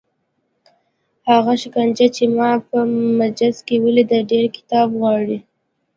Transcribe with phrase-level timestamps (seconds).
[1.29, 2.77] هغه شکنجه چې ما په
[3.17, 5.37] محبس کې ولیده ډېر کتاب غواړي.